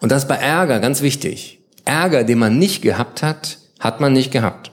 Und 0.00 0.12
das 0.12 0.28
bei 0.28 0.36
Ärger 0.36 0.78
ganz 0.80 1.00
wichtig. 1.00 1.60
Ärger, 1.84 2.24
den 2.24 2.38
man 2.38 2.58
nicht 2.58 2.82
gehabt 2.82 3.22
hat, 3.22 3.58
hat 3.86 4.00
man 4.00 4.12
nicht 4.12 4.32
gehabt. 4.32 4.72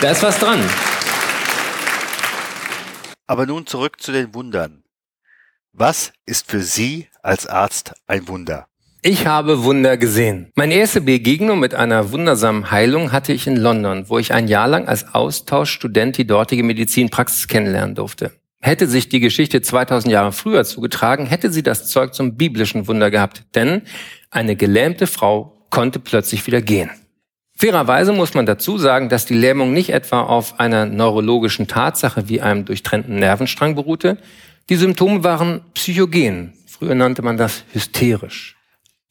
Da 0.00 0.10
ist 0.10 0.22
was 0.22 0.38
dran. 0.38 0.60
Aber 3.26 3.46
nun 3.46 3.66
zurück 3.66 4.00
zu 4.00 4.12
den 4.12 4.32
Wundern. 4.32 4.82
Was 5.72 6.12
ist 6.24 6.50
für 6.50 6.62
Sie 6.62 7.08
als 7.22 7.46
Arzt 7.46 7.92
ein 8.06 8.26
Wunder? 8.28 8.66
Ich 9.02 9.26
habe 9.26 9.62
Wunder 9.64 9.96
gesehen. 9.96 10.50
Meine 10.56 10.74
erste 10.74 11.00
Begegnung 11.00 11.58
mit 11.58 11.74
einer 11.74 12.12
wundersamen 12.12 12.70
Heilung 12.70 13.12
hatte 13.12 13.32
ich 13.32 13.46
in 13.46 13.56
London, 13.56 14.08
wo 14.08 14.18
ich 14.18 14.32
ein 14.32 14.46
Jahr 14.46 14.68
lang 14.68 14.88
als 14.88 15.14
Austauschstudent 15.14 16.16
die 16.18 16.26
dortige 16.26 16.62
Medizinpraxis 16.62 17.48
kennenlernen 17.48 17.94
durfte. 17.94 18.32
Hätte 18.62 18.86
sich 18.86 19.08
die 19.08 19.20
Geschichte 19.20 19.62
2000 19.62 20.12
Jahre 20.12 20.32
früher 20.32 20.64
zugetragen, 20.64 21.26
hätte 21.26 21.50
sie 21.50 21.62
das 21.62 21.88
Zeug 21.88 22.12
zum 22.12 22.36
biblischen 22.36 22.88
Wunder 22.88 23.10
gehabt, 23.10 23.44
denn 23.54 23.82
eine 24.30 24.56
gelähmte 24.56 25.06
Frau 25.06 25.66
konnte 25.70 25.98
plötzlich 25.98 26.46
wieder 26.46 26.62
gehen. 26.62 26.90
Fairerweise 27.56 28.12
muss 28.12 28.32
man 28.34 28.46
dazu 28.46 28.78
sagen, 28.78 29.08
dass 29.08 29.26
die 29.26 29.34
Lähmung 29.34 29.72
nicht 29.72 29.90
etwa 29.90 30.22
auf 30.22 30.58
einer 30.58 30.86
neurologischen 30.86 31.66
Tatsache 31.66 32.28
wie 32.28 32.40
einem 32.40 32.64
durchtrennten 32.64 33.16
Nervenstrang 33.16 33.74
beruhte. 33.74 34.16
Die 34.70 34.76
Symptome 34.76 35.24
waren 35.24 35.60
psychogen. 35.74 36.54
Früher 36.66 36.94
nannte 36.94 37.20
man 37.20 37.36
das 37.36 37.64
hysterisch. 37.72 38.56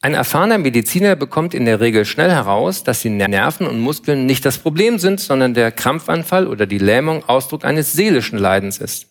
Ein 0.01 0.13
erfahrener 0.13 0.57
Mediziner 0.57 1.15
bekommt 1.15 1.53
in 1.53 1.65
der 1.65 1.81
Regel 1.81 2.05
schnell 2.05 2.31
heraus, 2.31 2.83
dass 2.83 3.01
die 3.01 3.09
Nerven 3.09 3.67
und 3.67 3.81
Muskeln 3.81 4.25
nicht 4.25 4.45
das 4.45 4.57
Problem 4.57 4.97
sind, 4.97 5.19
sondern 5.19 5.53
der 5.53 5.71
Krampfanfall 5.71 6.47
oder 6.47 6.65
die 6.65 6.77
Lähmung 6.77 7.27
Ausdruck 7.27 7.65
eines 7.65 7.91
seelischen 7.91 8.39
Leidens 8.39 8.77
ist. 8.77 9.07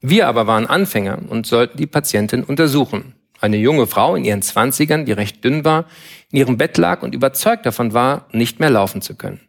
Wir 0.00 0.26
aber 0.26 0.48
waren 0.48 0.66
Anfänger 0.66 1.20
und 1.28 1.46
sollten 1.46 1.78
die 1.78 1.86
Patientin 1.86 2.42
untersuchen. 2.42 3.14
Eine 3.42 3.56
junge 3.56 3.88
Frau 3.88 4.14
in 4.14 4.24
ihren 4.24 4.40
Zwanzigern, 4.40 5.04
die 5.04 5.10
recht 5.10 5.42
dünn 5.42 5.64
war, 5.64 5.86
in 6.30 6.38
ihrem 6.38 6.56
Bett 6.56 6.78
lag 6.78 7.02
und 7.02 7.12
überzeugt 7.12 7.66
davon 7.66 7.92
war, 7.92 8.28
nicht 8.30 8.60
mehr 8.60 8.70
laufen 8.70 9.02
zu 9.02 9.16
können. 9.16 9.40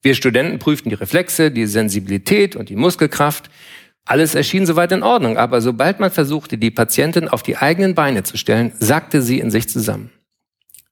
Wir 0.00 0.14
Studenten 0.14 0.58
prüften 0.58 0.88
die 0.88 0.94
Reflexe, 0.94 1.50
die 1.50 1.66
Sensibilität 1.66 2.56
und 2.56 2.70
die 2.70 2.76
Muskelkraft. 2.76 3.50
Alles 4.06 4.34
erschien 4.34 4.64
soweit 4.64 4.90
in 4.92 5.02
Ordnung, 5.02 5.36
aber 5.36 5.60
sobald 5.60 6.00
man 6.00 6.10
versuchte, 6.10 6.56
die 6.56 6.70
Patientin 6.70 7.28
auf 7.28 7.42
die 7.42 7.58
eigenen 7.58 7.94
Beine 7.94 8.22
zu 8.22 8.38
stellen, 8.38 8.72
sackte 8.80 9.20
sie 9.20 9.38
in 9.38 9.50
sich 9.50 9.68
zusammen. 9.68 10.10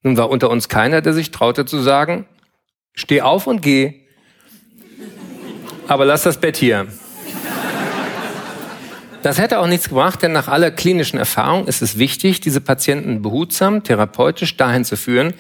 Nun 0.02 0.18
war 0.18 0.28
unter 0.28 0.50
uns 0.50 0.68
keiner, 0.68 1.00
der 1.00 1.14
sich 1.14 1.30
traute 1.30 1.64
zu 1.64 1.80
sagen, 1.80 2.26
steh 2.92 3.23
auf 3.23 3.47
und 3.47 3.62
geh, 3.62 4.02
aber 5.87 6.04
lass 6.04 6.25
das 6.25 6.38
Bett 6.38 6.58
hier. 6.58 6.88
Das 9.22 9.38
hätte 9.38 9.58
auch 9.58 9.66
nichts 9.66 9.88
gebracht, 9.88 10.22
denn 10.22 10.32
nach 10.32 10.46
aller 10.48 10.70
klinischen 10.70 11.18
Erfahrung 11.18 11.66
ist 11.66 11.82
es 11.82 11.98
wichtig, 11.98 12.40
diese 12.40 12.60
Patienten 12.60 13.20
behutsam, 13.20 13.82
therapeutisch 13.82 14.56
dahin 14.56 14.84
zu 14.84 14.96
führen, 14.96 15.34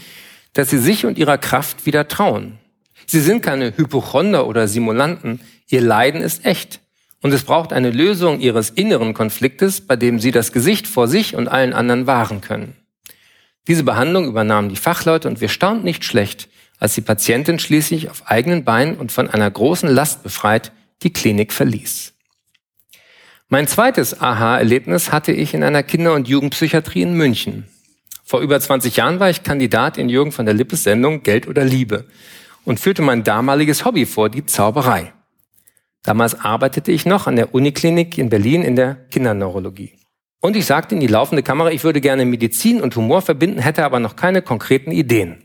dass 0.52 0.70
sie 0.70 0.78
sich 0.78 1.06
und 1.06 1.16
ihrer 1.16 1.38
Kraft 1.38 1.86
wieder 1.86 2.08
trauen. 2.08 2.58
Sie 3.06 3.20
sind 3.20 3.42
keine 3.42 3.76
Hypochonder 3.76 4.46
oder 4.46 4.66
Simulanten. 4.66 5.40
Ihr 5.68 5.80
Leiden 5.80 6.20
ist 6.20 6.44
echt. 6.44 6.80
Und 7.22 7.32
es 7.32 7.44
braucht 7.44 7.72
eine 7.72 7.90
Lösung 7.90 8.40
ihres 8.40 8.70
inneren 8.70 9.14
Konfliktes, 9.14 9.80
bei 9.80 9.96
dem 9.96 10.18
sie 10.18 10.30
das 10.30 10.52
Gesicht 10.52 10.86
vor 10.86 11.08
sich 11.08 11.34
und 11.34 11.48
allen 11.48 11.72
anderen 11.72 12.06
wahren 12.06 12.40
können. 12.40 12.76
Diese 13.66 13.84
Behandlung 13.84 14.26
übernahmen 14.26 14.68
die 14.68 14.76
Fachleute 14.76 15.28
und 15.28 15.40
wir 15.40 15.48
staunten 15.48 15.84
nicht 15.84 16.04
schlecht, 16.04 16.48
als 16.78 16.94
die 16.94 17.00
Patientin 17.00 17.58
schließlich 17.58 18.10
auf 18.10 18.26
eigenen 18.26 18.64
Beinen 18.64 18.96
und 18.96 19.12
von 19.12 19.28
einer 19.28 19.50
großen 19.50 19.88
Last 19.88 20.22
befreit 20.22 20.72
die 21.02 21.12
Klinik 21.12 21.52
verließ. 21.52 22.14
Mein 23.50 23.66
zweites 23.66 24.20
Aha-Erlebnis 24.20 25.10
hatte 25.10 25.32
ich 25.32 25.54
in 25.54 25.64
einer 25.64 25.82
Kinder- 25.82 26.12
und 26.12 26.28
Jugendpsychiatrie 26.28 27.00
in 27.00 27.14
München. 27.14 27.66
Vor 28.22 28.40
über 28.40 28.60
20 28.60 28.96
Jahren 28.96 29.20
war 29.20 29.30
ich 29.30 29.42
Kandidat 29.42 29.96
in 29.96 30.10
Jürgen 30.10 30.32
von 30.32 30.44
der 30.44 30.54
Lippes 30.54 30.82
Sendung 30.84 31.22
Geld 31.22 31.48
oder 31.48 31.64
Liebe 31.64 32.04
und 32.66 32.78
führte 32.78 33.00
mein 33.00 33.24
damaliges 33.24 33.86
Hobby 33.86 34.04
vor, 34.04 34.28
die 34.28 34.44
Zauberei. 34.44 35.14
Damals 36.02 36.38
arbeitete 36.38 36.92
ich 36.92 37.06
noch 37.06 37.26
an 37.26 37.36
der 37.36 37.54
Uniklinik 37.54 38.18
in 38.18 38.28
Berlin 38.28 38.60
in 38.60 38.76
der 38.76 38.96
Kinderneurologie. 39.10 39.98
Und 40.40 40.54
ich 40.54 40.66
sagte 40.66 40.94
in 40.94 41.00
die 41.00 41.06
laufende 41.06 41.42
Kamera, 41.42 41.70
ich 41.70 41.84
würde 41.84 42.02
gerne 42.02 42.26
Medizin 42.26 42.82
und 42.82 42.96
Humor 42.96 43.22
verbinden, 43.22 43.60
hätte 43.60 43.82
aber 43.82 43.98
noch 43.98 44.14
keine 44.14 44.42
konkreten 44.42 44.92
Ideen. 44.92 45.42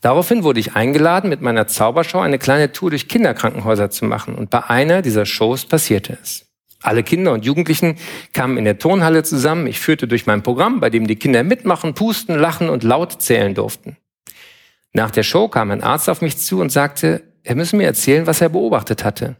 Daraufhin 0.00 0.44
wurde 0.44 0.60
ich 0.60 0.76
eingeladen, 0.76 1.28
mit 1.28 1.42
meiner 1.42 1.66
Zaubershow 1.66 2.20
eine 2.20 2.38
kleine 2.38 2.72
Tour 2.72 2.88
durch 2.88 3.06
Kinderkrankenhäuser 3.06 3.90
zu 3.90 4.06
machen. 4.06 4.34
Und 4.34 4.48
bei 4.48 4.64
einer 4.64 5.02
dieser 5.02 5.26
Shows 5.26 5.66
passierte 5.66 6.16
es. 6.22 6.51
Alle 6.82 7.02
Kinder 7.02 7.32
und 7.32 7.44
Jugendlichen 7.44 7.96
kamen 8.32 8.58
in 8.58 8.64
der 8.64 8.78
Turnhalle 8.78 9.22
zusammen. 9.22 9.66
Ich 9.66 9.78
führte 9.78 10.08
durch 10.08 10.26
mein 10.26 10.42
Programm, 10.42 10.80
bei 10.80 10.90
dem 10.90 11.06
die 11.06 11.16
Kinder 11.16 11.42
mitmachen, 11.42 11.94
pusten, 11.94 12.36
lachen 12.36 12.68
und 12.68 12.82
laut 12.82 13.22
zählen 13.22 13.54
durften. 13.54 13.96
Nach 14.92 15.10
der 15.10 15.22
Show 15.22 15.48
kam 15.48 15.70
ein 15.70 15.82
Arzt 15.82 16.10
auf 16.10 16.20
mich 16.20 16.36
zu 16.38 16.60
und 16.60 16.70
sagte, 16.70 17.22
er 17.44 17.54
müsse 17.54 17.76
mir 17.76 17.86
erzählen, 17.86 18.26
was 18.26 18.40
er 18.40 18.48
beobachtet 18.48 19.04
hatte. 19.04 19.36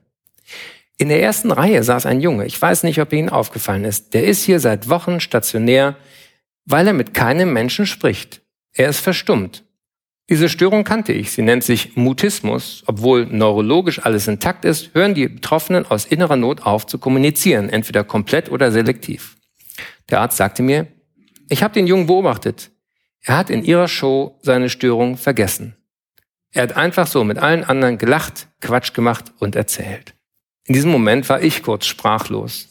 In 0.99 1.09
der 1.09 1.23
ersten 1.23 1.51
Reihe 1.51 1.83
saß 1.83 2.07
ein 2.07 2.21
Junge. 2.21 2.47
Ich 2.47 2.61
weiß 2.61 2.85
nicht, 2.85 3.01
ob 3.01 3.13
Ihnen 3.13 3.29
aufgefallen 3.29 3.85
ist. 3.85 4.15
Der 4.15 4.25
ist 4.25 4.45
hier 4.45 4.61
seit 4.61 4.89
Wochen 4.89 5.21
stationär, 5.21 5.97
weil 6.65 6.87
er 6.87 6.93
mit 6.93 7.13
keinem 7.13 7.53
Menschen 7.53 7.87
spricht. 7.87 8.41
Er 8.73 8.89
ist 8.89 9.01
verstummt. 9.01 9.65
Diese 10.31 10.49
Störung 10.49 10.85
kannte 10.85 11.13
ich. 11.13 11.33
Sie 11.33 11.43
nennt 11.43 11.65
sich 11.65 11.97
Mutismus. 11.97 12.85
Obwohl 12.87 13.27
neurologisch 13.27 14.05
alles 14.05 14.29
intakt 14.29 14.65
ist, 14.65 14.95
hören 14.95 15.15
die 15.15 15.29
Betroffenen 15.29 15.85
aus 15.85 16.05
innerer 16.05 16.37
Not 16.37 16.63
auf 16.63 16.87
zu 16.87 16.99
kommunizieren, 16.99 17.69
entweder 17.69 18.05
komplett 18.05 18.51
oder 18.51 18.71
selektiv. 18.71 19.37
Der 20.11 20.21
Arzt 20.21 20.37
sagte 20.37 20.63
mir, 20.63 20.87
ich 21.49 21.63
habe 21.63 21.75
den 21.75 21.87
Jungen 21.87 22.07
beobachtet. 22.07 22.71
Er 23.21 23.37
hat 23.37 23.51
in 23.51 23.65
ihrer 23.65 23.89
Show 23.89 24.39
seine 24.43 24.71
Störung 24.71 25.17
vergessen. 25.17 25.77
Er 26.51 26.65
hat 26.65 26.77
einfach 26.77 27.07
so 27.07 27.25
mit 27.25 27.39
allen 27.39 27.65
anderen 27.65 27.99
gelacht, 27.99 28.49
Quatsch 28.61 28.95
gemacht 28.95 29.33
und 29.39 29.57
erzählt. 29.57 30.15
In 30.65 30.75
diesem 30.75 30.91
Moment 30.91 31.29
war 31.29 31.43
ich 31.43 31.63
kurz 31.63 31.87
sprachlos. 31.87 32.69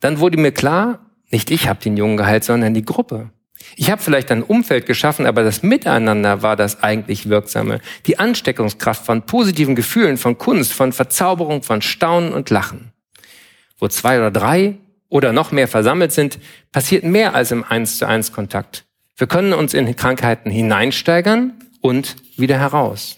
Dann 0.00 0.20
wurde 0.20 0.36
mir 0.36 0.52
klar, 0.52 1.10
nicht 1.30 1.50
ich 1.50 1.68
habe 1.68 1.80
den 1.80 1.96
Jungen 1.96 2.16
geheilt, 2.16 2.44
sondern 2.44 2.74
die 2.74 2.84
Gruppe. 2.84 3.30
Ich 3.76 3.90
habe 3.90 4.02
vielleicht 4.02 4.30
ein 4.30 4.42
Umfeld 4.42 4.86
geschaffen, 4.86 5.26
aber 5.26 5.44
das 5.44 5.62
Miteinander 5.62 6.42
war 6.42 6.56
das 6.56 6.82
eigentlich 6.82 7.28
Wirksame. 7.28 7.80
Die 8.06 8.18
Ansteckungskraft 8.18 9.04
von 9.04 9.22
positiven 9.22 9.74
Gefühlen, 9.74 10.16
von 10.16 10.36
Kunst, 10.38 10.72
von 10.72 10.92
Verzauberung, 10.92 11.62
von 11.62 11.82
Staunen 11.82 12.32
und 12.32 12.50
Lachen. 12.50 12.92
Wo 13.78 13.88
zwei 13.88 14.18
oder 14.18 14.30
drei 14.30 14.78
oder 15.08 15.32
noch 15.32 15.52
mehr 15.52 15.68
versammelt 15.68 16.12
sind, 16.12 16.38
passiert 16.72 17.04
mehr 17.04 17.34
als 17.34 17.50
im 17.50 17.64
1 17.64 17.98
zu 17.98 18.06
1 18.06 18.32
Kontakt. 18.32 18.84
Wir 19.16 19.26
können 19.26 19.52
uns 19.52 19.74
in 19.74 19.94
Krankheiten 19.96 20.50
hineinsteigern 20.50 21.54
und 21.80 22.16
wieder 22.36 22.58
heraus. 22.58 23.16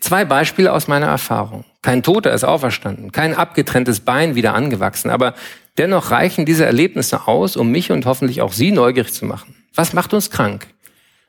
Zwei 0.00 0.24
Beispiele 0.24 0.72
aus 0.72 0.88
meiner 0.88 1.06
Erfahrung. 1.06 1.64
Kein 1.86 2.02
Toter 2.02 2.32
ist 2.32 2.42
auferstanden, 2.42 3.12
kein 3.12 3.32
abgetrenntes 3.32 4.00
Bein 4.00 4.34
wieder 4.34 4.54
angewachsen, 4.54 5.08
aber 5.08 5.34
dennoch 5.78 6.10
reichen 6.10 6.44
diese 6.44 6.66
Erlebnisse 6.66 7.28
aus, 7.28 7.56
um 7.56 7.70
mich 7.70 7.92
und 7.92 8.06
hoffentlich 8.06 8.42
auch 8.42 8.52
Sie 8.52 8.72
neugierig 8.72 9.12
zu 9.12 9.24
machen. 9.24 9.54
Was 9.72 9.92
macht 9.92 10.12
uns 10.12 10.32
krank? 10.32 10.66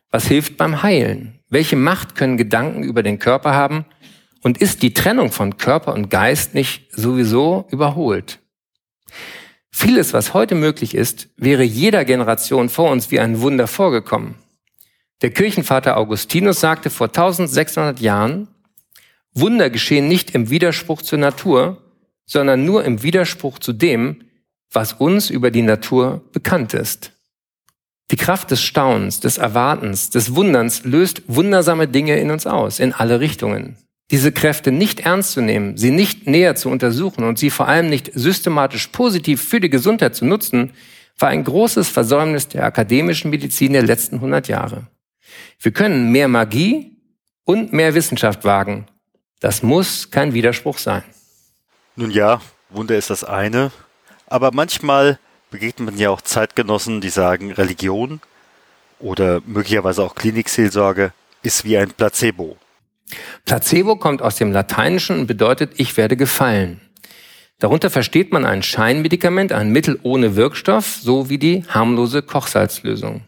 Was 0.10 0.26
hilft 0.26 0.58
beim 0.58 0.82
Heilen? 0.82 1.38
Welche 1.48 1.76
Macht 1.76 2.16
können 2.16 2.38
Gedanken 2.38 2.82
über 2.82 3.04
den 3.04 3.20
Körper 3.20 3.54
haben? 3.54 3.86
Und 4.42 4.58
ist 4.58 4.82
die 4.82 4.96
Trennung 4.96 5.32
von 5.32 5.58
Körper 5.58 5.94
und 5.94 6.10
Geist 6.10 6.56
nicht 6.56 6.92
sowieso 6.92 7.68
überholt? 7.70 8.40
Vieles, 9.70 10.12
was 10.14 10.34
heute 10.34 10.56
möglich 10.56 10.96
ist, 10.96 11.30
wäre 11.38 11.62
jeder 11.62 12.04
Generation 12.04 12.70
vor 12.70 12.90
uns 12.90 13.12
wie 13.12 13.20
ein 13.20 13.42
Wunder 13.42 13.68
vorgekommen. 13.68 14.34
Der 15.22 15.30
Kirchenvater 15.30 15.98
Augustinus 15.98 16.60
sagte 16.60 16.90
vor 16.90 17.10
1600 17.10 18.00
Jahren, 18.00 18.48
Wunder 19.40 19.70
geschehen 19.70 20.08
nicht 20.08 20.32
im 20.32 20.50
Widerspruch 20.50 21.02
zur 21.02 21.20
Natur, 21.20 21.82
sondern 22.26 22.66
nur 22.66 22.84
im 22.84 23.04
Widerspruch 23.04 23.60
zu 23.60 23.74
dem, 23.74 24.24
was 24.72 24.94
uns 24.94 25.30
über 25.30 25.52
die 25.52 25.62
Natur 25.62 26.22
bekannt 26.34 26.74
ist. 26.74 27.14
Die 28.12 28.18
Kraft 28.18 28.52
des 28.52 28.62
Staunens, 28.62 29.20
des 29.20 29.38
Erwartens, 29.38 30.10
des 30.10 30.36
Wunderns 30.36 30.86
löst 30.86 31.24
wundersame 31.28 31.88
Dinge 31.88 32.20
in 32.20 32.32
uns 32.32 32.48
aus, 32.48 32.80
in 32.80 32.94
alle 32.94 33.20
Richtungen. 33.20 33.78
Diese 34.12 34.32
Kräfte 34.32 34.72
nicht 34.72 35.02
ernst 35.02 35.34
zu 35.34 35.42
nehmen, 35.42 35.76
sie 35.76 35.92
nicht 35.92 36.28
näher 36.28 36.56
zu 36.56 36.70
untersuchen 36.70 37.26
und 37.26 37.38
sie 37.38 37.50
vor 37.50 37.68
allem 37.68 37.90
nicht 37.90 38.12
systematisch 38.14 38.88
positiv 38.88 39.44
für 39.44 39.60
die 39.60 39.70
Gesundheit 39.70 40.16
zu 40.16 40.24
nutzen, 40.24 40.72
war 41.20 41.30
ein 41.30 41.44
großes 41.44 41.90
Versäumnis 41.90 42.48
der 42.48 42.64
akademischen 42.64 43.32
Medizin 43.32 43.74
der 43.74 43.84
letzten 43.84 44.16
100 44.16 44.48
Jahre. 44.48 44.88
Wir 45.60 45.72
können 45.72 46.12
mehr 46.12 46.30
Magie 46.30 46.98
und 47.44 47.74
mehr 47.74 47.94
Wissenschaft 47.96 48.46
wagen. 48.46 48.86
Das 49.40 49.62
muss 49.62 50.10
kein 50.10 50.34
Widerspruch 50.34 50.78
sein. 50.78 51.04
Nun 51.96 52.12
ja, 52.12 52.42
Wunder 52.70 52.98
ist 52.98 53.10
das 53.10 53.24
eine, 53.24 53.72
aber 54.28 54.52
manchmal 54.52 55.20
begegnet 55.52 55.92
man 55.92 55.98
ja 55.98 56.10
auch 56.10 56.22
Zeitgenossen, 56.22 57.02
die 57.02 57.10
sagen, 57.10 57.52
Religion 57.52 58.20
oder 59.00 59.42
möglicherweise 59.46 60.04
auch 60.04 60.16
Klinikseelsorge 60.16 61.14
ist 61.44 61.64
wie 61.66 61.78
ein 61.78 61.92
Placebo. 61.92 62.58
Placebo 63.46 63.96
kommt 63.96 64.22
aus 64.22 64.36
dem 64.36 64.52
Lateinischen 64.52 65.20
und 65.20 65.28
bedeutet, 65.28 65.74
ich 65.78 65.96
werde 65.96 66.18
gefallen. 66.18 66.82
Darunter 67.60 67.90
versteht 67.90 68.34
man 68.34 68.46
ein 68.46 68.62
Scheinmedikament, 68.62 69.52
ein 69.52 69.72
Mittel 69.72 70.00
ohne 70.04 70.36
Wirkstoff, 70.36 71.00
so 71.02 71.30
wie 71.30 71.38
die 71.38 71.64
harmlose 71.68 72.22
Kochsalzlösung. 72.22 73.24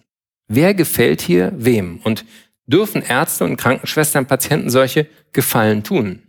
Wer 0.47 0.73
gefällt 0.73 1.21
hier 1.21 1.51
wem? 1.55 1.99
Und 2.03 2.25
dürfen 2.69 3.01
Ärzte 3.01 3.43
und 3.43 3.57
Krankenschwestern 3.57 4.25
Patienten 4.25 4.69
solche 4.69 5.07
Gefallen 5.33 5.83
tun? 5.83 6.23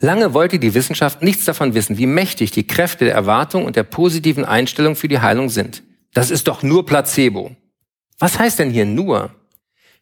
Lange 0.00 0.32
wollte 0.34 0.58
die 0.58 0.74
Wissenschaft 0.74 1.22
nichts 1.22 1.44
davon 1.44 1.74
wissen, 1.74 1.98
wie 1.98 2.06
mächtig 2.06 2.52
die 2.52 2.66
Kräfte 2.66 3.04
der 3.04 3.14
Erwartung 3.14 3.64
und 3.64 3.76
der 3.76 3.82
positiven 3.82 4.44
Einstellung 4.44 4.94
für 4.94 5.08
die 5.08 5.20
Heilung 5.20 5.48
sind. 5.48 5.82
Das 6.14 6.30
ist 6.30 6.48
doch 6.48 6.62
nur 6.62 6.86
Placebo. 6.86 7.56
Was 8.18 8.38
heißt 8.38 8.58
denn 8.58 8.70
hier 8.70 8.86
nur? 8.86 9.34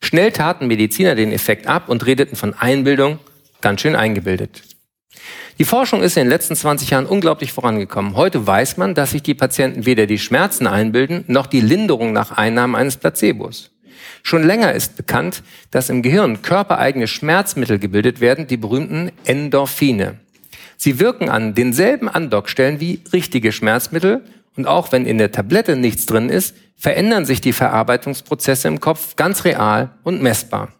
Schnell 0.02 0.32
taten 0.32 0.66
Mediziner 0.66 1.14
den 1.14 1.32
Effekt 1.32 1.66
ab 1.66 1.88
und 1.88 2.04
redeten 2.04 2.36
von 2.36 2.54
Einbildung, 2.54 3.18
ganz 3.62 3.80
schön 3.80 3.96
eingebildet. 3.96 4.62
Die 5.58 5.64
Forschung 5.64 6.02
ist 6.02 6.18
in 6.18 6.24
den 6.24 6.28
letzten 6.28 6.54
20 6.54 6.90
Jahren 6.90 7.06
unglaublich 7.06 7.52
vorangekommen. 7.52 8.14
Heute 8.14 8.46
weiß 8.46 8.76
man, 8.76 8.94
dass 8.94 9.12
sich 9.12 9.22
die 9.22 9.34
Patienten 9.34 9.86
weder 9.86 10.06
die 10.06 10.18
Schmerzen 10.18 10.66
einbilden, 10.66 11.24
noch 11.28 11.46
die 11.46 11.62
Linderung 11.62 12.12
nach 12.12 12.30
Einnahmen 12.30 12.74
eines 12.74 12.98
Placebos. 12.98 13.70
Schon 14.22 14.44
länger 14.44 14.72
ist 14.72 14.96
bekannt, 14.96 15.42
dass 15.70 15.90
im 15.90 16.02
Gehirn 16.02 16.42
körpereigene 16.42 17.06
Schmerzmittel 17.06 17.78
gebildet 17.78 18.20
werden, 18.20 18.46
die 18.46 18.56
berühmten 18.56 19.12
Endorphine. 19.24 20.20
Sie 20.76 20.98
wirken 20.98 21.28
an 21.28 21.54
denselben 21.54 22.08
Andockstellen 22.08 22.80
wie 22.80 23.00
richtige 23.12 23.52
Schmerzmittel 23.52 24.24
und 24.56 24.66
auch 24.66 24.92
wenn 24.92 25.06
in 25.06 25.18
der 25.18 25.32
Tablette 25.32 25.76
nichts 25.76 26.06
drin 26.06 26.28
ist, 26.28 26.54
verändern 26.76 27.24
sich 27.24 27.40
die 27.40 27.52
Verarbeitungsprozesse 27.52 28.68
im 28.68 28.80
Kopf 28.80 29.16
ganz 29.16 29.44
real 29.44 29.90
und 30.02 30.22
messbar. 30.22 30.72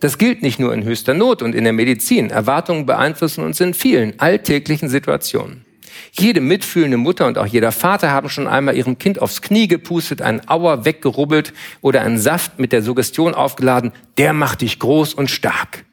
Das 0.00 0.16
gilt 0.16 0.42
nicht 0.42 0.58
nur 0.58 0.72
in 0.72 0.84
höchster 0.84 1.14
Not 1.14 1.42
und 1.42 1.54
in 1.54 1.64
der 1.64 1.74
Medizin. 1.74 2.30
Erwartungen 2.30 2.86
beeinflussen 2.86 3.44
uns 3.44 3.60
in 3.60 3.74
vielen 3.74 4.18
alltäglichen 4.18 4.88
Situationen. 4.88 5.66
Jede 6.12 6.40
mitfühlende 6.40 6.96
Mutter 6.96 7.26
und 7.26 7.38
auch 7.38 7.46
jeder 7.46 7.72
Vater 7.72 8.10
haben 8.10 8.28
schon 8.28 8.46
einmal 8.46 8.76
ihrem 8.76 8.98
Kind 8.98 9.20
aufs 9.20 9.42
Knie 9.42 9.68
gepustet, 9.68 10.22
einen 10.22 10.48
Auer 10.48 10.84
weggerubbelt 10.84 11.52
oder 11.80 12.02
einen 12.02 12.18
Saft 12.18 12.58
mit 12.58 12.72
der 12.72 12.82
Suggestion 12.82 13.34
aufgeladen, 13.34 13.92
der 14.18 14.32
macht 14.32 14.62
dich 14.62 14.78
groß 14.78 15.14
und 15.14 15.30
stark. 15.30 15.84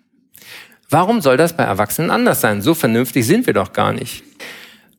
Warum 0.90 1.22
soll 1.22 1.38
das 1.38 1.56
bei 1.56 1.64
Erwachsenen 1.64 2.12
anders 2.12 2.42
sein? 2.42 2.62
So 2.62 2.74
vernünftig 2.74 3.26
sind 3.26 3.46
wir 3.46 3.54
doch 3.54 3.74
gar 3.74 3.92
nicht. 3.92 4.24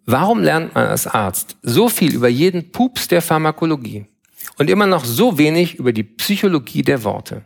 Warum 0.05 0.43
lernt 0.43 0.75
man 0.75 0.87
als 0.87 1.07
Arzt 1.07 1.57
so 1.63 1.89
viel 1.89 2.15
über 2.15 2.29
jeden 2.29 2.71
Pups 2.73 3.09
der 3.09 3.23
Pharmakologie 3.23 4.07
und 4.57 4.71
immer 4.71 4.87
noch 4.87 5.05
so 5.05 5.39
wenig 5.39 5.77
über 5.77 5.93
die 5.93 6.03
Psychologie 6.03 6.83
der 6.83 7.05
Worte? 7.05 7.45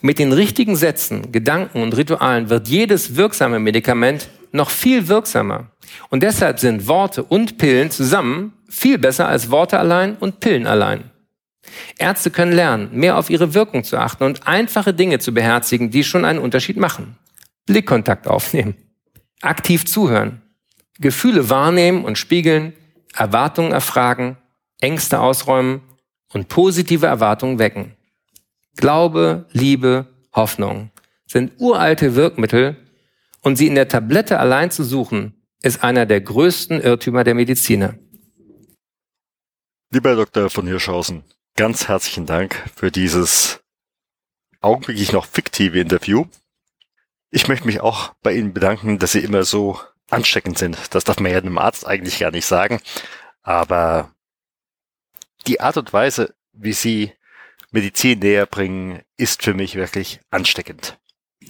Mit 0.00 0.18
den 0.18 0.32
richtigen 0.32 0.76
Sätzen, 0.76 1.32
Gedanken 1.32 1.82
und 1.82 1.96
Ritualen 1.96 2.48
wird 2.48 2.68
jedes 2.68 3.16
wirksame 3.16 3.58
Medikament 3.58 4.28
noch 4.52 4.70
viel 4.70 5.08
wirksamer. 5.08 5.70
Und 6.10 6.22
deshalb 6.22 6.58
sind 6.58 6.86
Worte 6.86 7.22
und 7.22 7.58
Pillen 7.58 7.90
zusammen 7.90 8.52
viel 8.68 8.98
besser 8.98 9.28
als 9.28 9.50
Worte 9.50 9.78
allein 9.78 10.16
und 10.16 10.40
Pillen 10.40 10.66
allein. 10.66 11.10
Ärzte 11.98 12.30
können 12.30 12.52
lernen, 12.52 12.90
mehr 12.92 13.16
auf 13.18 13.30
ihre 13.30 13.54
Wirkung 13.54 13.84
zu 13.84 13.96
achten 13.96 14.24
und 14.24 14.46
einfache 14.46 14.94
Dinge 14.94 15.18
zu 15.18 15.32
beherzigen, 15.32 15.90
die 15.90 16.04
schon 16.04 16.24
einen 16.24 16.38
Unterschied 16.38 16.76
machen. 16.76 17.16
Blickkontakt 17.66 18.28
aufnehmen, 18.28 18.76
aktiv 19.40 19.84
zuhören, 19.86 20.42
Gefühle 20.98 21.50
wahrnehmen 21.50 22.04
und 22.04 22.16
spiegeln, 22.16 22.72
Erwartungen 23.14 23.72
erfragen, 23.72 24.36
Ängste 24.80 25.20
ausräumen 25.20 25.80
und 26.32 26.48
positive 26.48 27.06
Erwartungen 27.06 27.58
wecken. 27.58 27.96
Glaube, 28.76 29.46
Liebe, 29.52 30.06
Hoffnung 30.32 30.90
sind 31.26 31.52
uralte 31.58 32.14
Wirkmittel 32.14 32.76
und 33.40 33.56
sie 33.56 33.66
in 33.66 33.74
der 33.74 33.88
Tablette 33.88 34.38
allein 34.38 34.70
zu 34.70 34.84
suchen, 34.84 35.34
ist 35.62 35.82
einer 35.82 36.06
der 36.06 36.20
größten 36.20 36.80
Irrtümer 36.80 37.24
der 37.24 37.34
Mediziner. 37.34 37.98
Lieber 39.90 40.14
Dr. 40.16 40.50
von 40.50 40.66
Hirschhausen, 40.66 41.24
ganz 41.56 41.88
herzlichen 41.88 42.26
Dank 42.26 42.70
für 42.74 42.90
dieses 42.90 43.60
augenblicklich 44.60 45.12
noch 45.12 45.26
fiktive 45.26 45.80
Interview. 45.80 46.26
Ich 47.30 47.48
möchte 47.48 47.66
mich 47.66 47.80
auch 47.80 48.14
bei 48.22 48.34
Ihnen 48.34 48.52
bedanken, 48.52 48.98
dass 48.98 49.12
Sie 49.12 49.20
immer 49.20 49.44
so 49.44 49.80
ansteckend 50.10 50.58
sind. 50.58 50.76
Das 50.94 51.04
darf 51.04 51.20
man 51.20 51.32
ja 51.32 51.38
einem 51.38 51.58
Arzt 51.58 51.86
eigentlich 51.86 52.18
gar 52.18 52.30
nicht 52.30 52.46
sagen. 52.46 52.80
Aber 53.42 54.12
die 55.46 55.60
Art 55.60 55.76
und 55.76 55.92
Weise, 55.92 56.34
wie 56.52 56.72
Sie 56.72 57.12
Medizin 57.70 58.18
näher 58.20 58.46
bringen, 58.46 59.02
ist 59.16 59.42
für 59.42 59.54
mich 59.54 59.74
wirklich 59.74 60.20
ansteckend. 60.30 60.98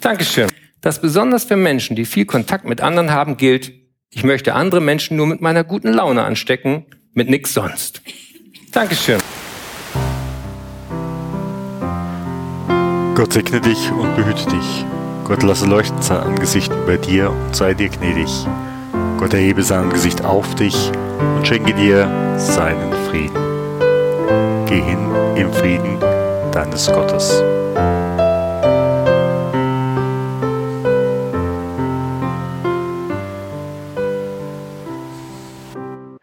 Dankeschön. 0.01 0.51
Das 0.81 1.01
besonders 1.01 1.45
für 1.45 1.57
Menschen, 1.57 1.97
die 1.97 2.05
viel 2.05 2.27
Kontakt 2.27 2.64
mit 2.64 2.81
anderen 2.81 3.11
haben, 3.11 3.37
gilt, 3.37 3.73
ich 4.11 4.25
möchte 4.25 4.55
andere 4.55 4.81
Menschen 4.81 5.16
nur 5.16 5.27
mit 5.27 5.40
meiner 5.40 5.64
guten 5.64 5.92
Laune 5.92 6.23
anstecken, 6.25 6.87
mit 7.12 7.29
nix 7.29 7.55
sonst. 7.55 8.03
Dankeschön. 8.73 9.21
Gott 13.14 13.33
segne 13.33 13.61
dich 13.61 13.90
und 13.92 14.14
behüte 14.14 14.47
dich. 14.51 14.85
Gott 15.25 15.42
lasse 15.42 15.66
leuchten 15.66 16.01
sein 16.03 16.19
Angesicht 16.19 16.71
über 16.73 16.99
dir 16.99 17.31
und 17.31 17.57
sei 17.57 17.75
dir 17.75 17.88
gnädig. 17.88 18.31
Gott 19.19 19.33
erhebe 19.33 19.62
sein 19.62 19.85
Angesicht 19.85 20.25
auf 20.25 20.55
dich 20.55 20.92
und 21.37 21.47
schenke 21.47 21.73
dir 21.75 22.07
seinen 22.37 22.92
Frieden. 23.09 24.66
Geh 24.66 24.83
hin 24.83 24.99
im 25.37 25.53
Frieden 25.53 25.99
deines 26.53 26.87
Gottes. 26.87 27.42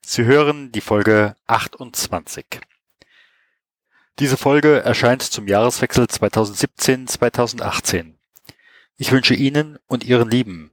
Sie 0.06 0.26
hören 0.26 0.72
die 0.72 0.82
Folge 0.82 1.36
28. 1.48 2.60
Diese 4.20 4.36
Folge 4.36 4.82
erscheint 4.82 5.24
zum 5.24 5.48
Jahreswechsel 5.48 6.04
2017-2018. 6.04 8.16
Ich 8.98 9.14
wünsche 9.14 9.34
Ihnen 9.34 9.80
und 9.88 10.04
Ihren 10.04 10.30
Lieben 10.30 10.72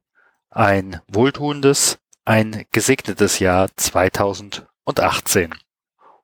ein 0.50 1.00
wohltuendes, 1.06 2.00
ein 2.24 2.64
gesegnetes 2.72 3.38
Jahr 3.38 3.68
2018 3.76 5.54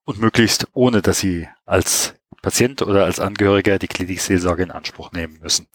und 0.05 0.19
möglichst 0.19 0.67
ohne, 0.73 1.01
dass 1.01 1.21
Sie 1.21 1.49
als 1.65 2.15
Patient 2.43 2.83
oder 2.83 3.05
als 3.05 3.21
Angehöriger 3.21 3.79
die 3.79 3.87
Klinikseelsorge 3.87 4.65
in 4.65 4.73
Anspruch 4.73 5.13
nehmen 5.13 5.39
müssen. 5.41 5.69